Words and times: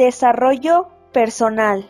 Desarrollo 0.00 0.88
personal. 1.12 1.86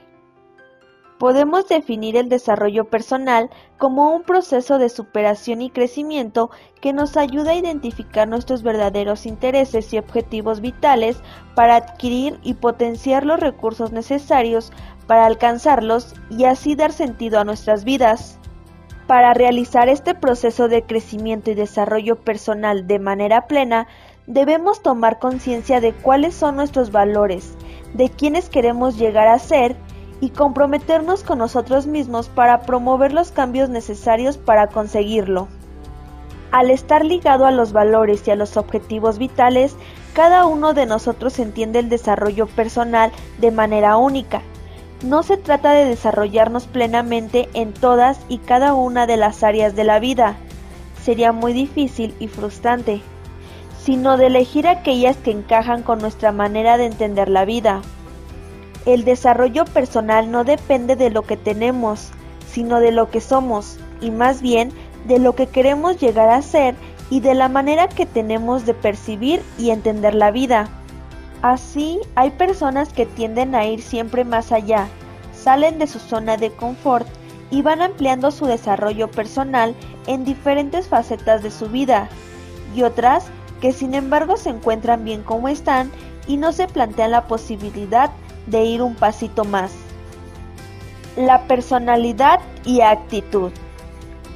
Podemos 1.21 1.69
definir 1.69 2.17
el 2.17 2.29
desarrollo 2.29 2.87
personal 2.87 3.51
como 3.79 4.13
un 4.13 4.25
proceso 4.25 4.79
de 4.79 4.89
superación 4.89 5.63
y 5.63 5.71
crecimiento 5.71 6.51
que 6.81 6.93
nos 6.93 7.17
ayuda 7.17 7.53
a 7.53 7.55
identificar 7.55 8.27
nuestros 8.27 8.65
verdaderos 8.65 9.27
intereses 9.27 9.93
y 9.93 9.99
objetivos 9.99 10.61
vitales 10.61 11.23
para 11.55 11.77
adquirir 11.77 12.41
y 12.43 12.55
potenciar 12.55 13.25
los 13.25 13.39
recursos 13.39 13.93
necesarios 13.93 14.73
para 15.07 15.27
alcanzarlos 15.27 16.17
y 16.31 16.47
así 16.47 16.75
dar 16.75 16.91
sentido 16.91 17.39
a 17.39 17.45
nuestras 17.45 17.85
vidas. 17.85 18.41
Para 19.07 19.35
realizar 19.35 19.89
este 19.89 20.17
proceso 20.17 20.67
de 20.67 20.83
crecimiento 20.83 21.53
y 21.53 21.55
desarrollo 21.55 22.17
personal 22.17 22.89
de 22.89 22.99
manera 22.99 23.47
plena, 23.47 23.87
debemos 24.27 24.83
tomar 24.83 25.21
conciencia 25.21 25.81
de 25.81 25.93
cuáles 25.93 26.35
son 26.35 26.57
nuestros 26.57 26.91
valores, 26.93 27.57
de 27.95 28.09
quiénes 28.09 28.49
queremos 28.49 28.97
llegar 28.97 29.29
a 29.29 29.39
ser 29.39 29.77
y 30.21 30.31
comprometernos 30.31 31.23
con 31.23 31.39
nosotros 31.39 31.87
mismos 31.87 32.29
para 32.29 32.63
promover 32.63 33.13
los 33.13 33.33
cambios 33.33 33.69
necesarios 33.71 34.37
para 34.37 34.69
conseguirlo. 34.69 35.49
Al 36.53 36.71
estar 36.71 37.05
ligado 37.05 37.47
a 37.47 37.53
los 37.53 37.73
valores 37.73 38.27
y 38.27 38.31
a 38.31 38.37
los 38.37 38.57
objetivos 38.57 39.19
vitales, 39.19 39.77
cada 40.15 40.47
uno 40.47 40.75
de 40.75 40.87
nosotros 40.87 41.39
entiende 41.39 41.79
el 41.79 41.89
desarrollo 41.89 42.47
personal 42.47 43.13
de 43.39 43.51
manera 43.51 43.97
única. 43.97 44.43
No 45.03 45.23
se 45.23 45.37
trata 45.37 45.73
de 45.73 45.85
desarrollarnos 45.85 46.67
plenamente 46.67 47.49
en 47.55 47.73
todas 47.73 48.21
y 48.29 48.39
cada 48.39 48.75
una 48.75 49.07
de 49.07 49.17
las 49.17 49.43
áreas 49.43 49.75
de 49.77 49.85
la 49.85 50.01
vida. 50.01 50.37
Sería 51.03 51.33
muy 51.33 51.53
difícil 51.53 52.15
y 52.19 52.27
frustrante 52.27 53.01
sino 53.83 54.17
de 54.17 54.27
elegir 54.27 54.69
aquellas 54.69 55.17
que 55.17 55.31
encajan 55.31 55.83
con 55.83 55.99
nuestra 55.99 56.33
manera 56.33 56.77
de 56.77 56.87
entender 56.87 57.29
la 57.29 57.45
vida. 57.45 57.83
El 58.87 59.05
desarrollo 59.05 59.65
personal 59.65 60.31
no 60.31 60.45
depende 60.45 60.97
de 60.97 61.11
lo 61.11 61.23
que 61.23 61.37
tenemos, 61.37 62.11
sino 62.51 62.81
de 62.81 62.93
lo 62.93 63.11
que 63.11 63.21
somos, 63.21 63.79
y 64.01 64.11
más 64.11 64.43
bien 64.43 64.73
de 65.07 65.19
lo 65.19 65.35
que 65.35 65.47
queremos 65.47 65.99
llegar 65.99 66.29
a 66.29 66.43
ser 66.43 66.75
y 67.11 67.21
de 67.21 67.35
la 67.35 67.49
manera 67.49 67.89
que 67.89 68.07
tenemos 68.07 68.67
de 68.67 68.75
percibir 68.75 69.43
y 69.59 69.71
entender 69.71 70.15
la 70.15 70.31
vida. 70.31 70.69
Así, 71.43 72.01
hay 72.15 72.31
personas 72.31 72.93
que 72.93 73.07
tienden 73.07 73.55
a 73.55 73.67
ir 73.67 73.83
siempre 73.83 74.25
más 74.25 74.53
allá, 74.53 74.89
salen 75.33 75.79
de 75.79 75.87
su 75.87 75.99
zona 75.99 76.37
de 76.37 76.51
confort 76.51 77.07
y 77.51 77.63
van 77.63 77.81
ampliando 77.81 78.31
su 78.31 78.47
desarrollo 78.47 79.11
personal 79.11 79.75
en 80.07 80.25
diferentes 80.25 80.87
facetas 80.87 81.43
de 81.43 81.51
su 81.51 81.69
vida, 81.69 82.09
y 82.75 82.83
otras 82.83 83.25
que 83.61 83.73
sin 83.73 83.95
embargo 83.95 84.37
se 84.37 84.51
encuentran 84.51 85.05
bien 85.05 85.23
como 85.23 85.49
están 85.49 85.91
y 86.27 86.37
no 86.37 86.53
se 86.53 86.67
plantean 86.67 87.11
la 87.13 87.27
posibilidad 87.27 88.11
de 88.47 88.65
ir 88.65 88.83
un 88.83 88.95
pasito 88.95 89.45
más. 89.45 89.73
La 91.17 91.47
personalidad 91.47 92.41
y 92.65 92.81
actitud. 92.81 93.53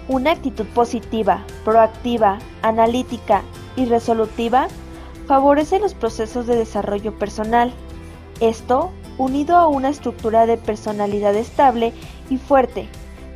Una 0.08 0.32
actitud 0.32 0.66
positiva, 0.66 1.44
proactiva, 1.64 2.38
analítica 2.62 3.42
y 3.76 3.86
resolutiva 3.86 4.68
favorece 5.26 5.78
los 5.78 5.94
procesos 5.94 6.46
de 6.46 6.56
desarrollo 6.56 7.18
personal. 7.18 7.72
Esto, 8.40 8.90
unido 9.16 9.56
a 9.56 9.68
una 9.68 9.88
estructura 9.88 10.44
de 10.46 10.58
personalidad 10.58 11.34
estable 11.34 11.92
y 12.28 12.36
fuerte, 12.36 12.88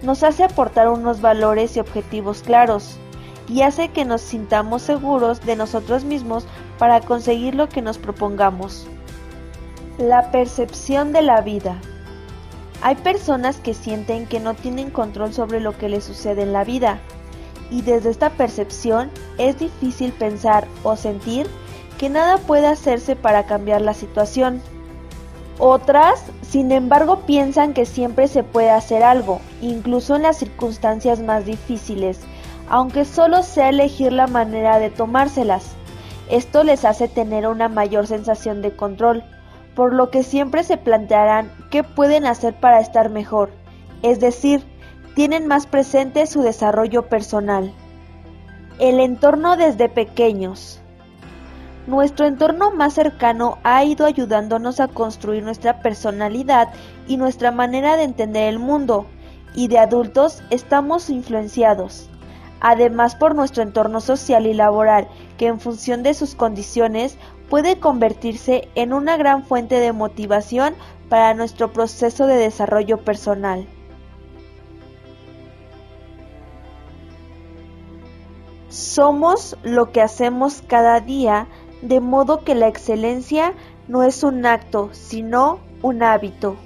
nos 0.03 0.23
hace 0.23 0.45
aportar 0.45 0.89
unos 0.89 1.21
valores 1.21 1.77
y 1.77 1.81
objetivos 1.81 2.43
claros, 2.43 2.99
y 3.49 3.63
hace 3.63 3.89
que 3.89 4.05
nos 4.05 4.21
sintamos 4.21 4.83
seguros 4.83 5.41
de 5.41 5.57
nosotros 5.57 6.05
mismos 6.05 6.47
para 6.79 7.01
conseguir 7.01 7.55
lo 7.55 7.69
que 7.69 7.83
nos 7.83 7.99
propongamos. 7.99 8.87
La 9.99 10.31
percepción 10.31 11.13
de 11.13 11.23
la 11.23 11.41
vida. 11.41 11.81
Hay 12.83 12.95
personas 12.97 13.57
que 13.57 13.75
sienten 13.75 14.27
que 14.27 14.39
no 14.39 14.55
tienen 14.55 14.91
control 14.91 15.33
sobre 15.33 15.61
lo 15.61 15.77
que 15.77 15.89
les 15.89 16.05
sucede 16.05 16.43
en 16.43 16.53
la 16.53 16.65
vida 16.65 17.01
y 17.71 17.83
desde 17.83 18.11
esta 18.11 18.31
percepción 18.31 19.11
es 19.37 19.59
difícil 19.59 20.13
pensar 20.13 20.67
o 20.85 20.97
sentir 20.97 21.49
que 21.99 22.09
nada 22.09 22.39
puede 22.39 22.67
hacerse 22.67 23.17
para 23.17 23.45
cambiar 23.45 23.83
la 23.83 23.95
situación. 23.95 24.63
Otras, 25.59 26.23
sin 26.43 26.71
embargo, 26.71 27.23
piensan 27.27 27.75
que 27.75 27.85
siempre 27.85 28.29
se 28.29 28.45
puede 28.45 28.71
hacer 28.71 29.03
algo, 29.03 29.41
incluso 29.61 30.15
en 30.15 30.23
las 30.23 30.39
circunstancias 30.39 31.19
más 31.19 31.45
difíciles, 31.45 32.21
aunque 32.71 33.05
solo 33.05 33.43
sea 33.43 33.71
elegir 33.71 34.13
la 34.13 34.27
manera 34.27 34.79
de 34.79 34.91
tomárselas. 34.91 35.73
Esto 36.31 36.63
les 36.65 36.85
hace 36.85 37.09
tener 37.09 37.47
una 37.47 37.69
mayor 37.69 38.07
sensación 38.07 38.61
de 38.61 38.77
control, 38.77 39.25
por 39.75 39.95
lo 39.95 40.11
que 40.11 40.23
siempre 40.23 40.65
se 40.65 40.77
plantearán 40.77 41.51
qué 41.71 41.83
pueden 41.83 42.27
hacer 42.27 42.55
para 42.55 42.81
estar 42.81 43.09
mejor, 43.11 43.51
es 44.03 44.21
decir, 44.21 44.63
tienen 45.15 45.47
más 45.47 45.67
presente 45.67 46.27
su 46.27 46.43
desarrollo 46.43 47.09
personal. 47.09 47.73
El 48.79 49.01
entorno 49.01 49.57
desde 49.57 49.89
pequeños. 49.89 50.81
Nuestro 51.87 52.27
entorno 52.27 52.71
más 52.71 52.93
cercano 52.93 53.59
ha 53.65 53.83
ido 53.83 54.05
ayudándonos 54.05 54.79
a 54.79 54.89
construir 54.89 55.43
nuestra 55.43 55.81
personalidad 55.81 56.69
y 57.07 57.17
nuestra 57.17 57.51
manera 57.51 57.97
de 57.97 58.03
entender 58.03 58.49
el 58.49 58.59
mundo, 58.59 59.07
y 59.55 59.69
de 59.69 59.79
adultos 59.79 60.43
estamos 60.51 61.09
influenciados 61.09 62.11
además 62.61 63.15
por 63.15 63.35
nuestro 63.35 63.63
entorno 63.63 64.01
social 64.01 64.47
y 64.47 64.55
laboral, 64.55 65.09
que 65.37 65.47
en 65.47 65.61
función 65.61 66.03
de 66.03 66.15
sus 66.15 66.35
condiciones 66.35 67.17
puede 67.49 67.79
convertirse 67.79 68.69
en 68.75 68.93
una 68.93 69.17
gran 69.17 69.45
fuente 69.45 69.81
de 69.81 69.93
motivación 69.93 70.75
para 71.09 71.35
nuestro 71.35 71.73
proceso 71.73 72.27
de 72.27 72.37
desarrollo 72.37 72.99
personal. 72.99 73.67
Somos 78.69 79.57
lo 79.63 79.93
que 79.93 80.03
hacemos 80.03 80.63
cada 80.67 81.01
día, 81.01 81.47
de 81.81 82.01
modo 82.01 82.45
que 82.45 82.55
la 82.55 82.69
excelencia 82.69 83.55
no 83.87 84.03
es 84.03 84.23
un 84.23 84.45
acto, 84.45 84.91
sino 84.93 85.61
un 85.83 86.03
hábito. 86.03 86.57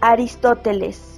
Aristóteles 0.00 1.11